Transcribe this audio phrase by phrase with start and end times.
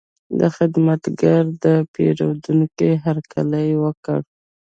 [0.39, 4.19] دا خدمتګر د پیرودونکي هرکلی وکړ.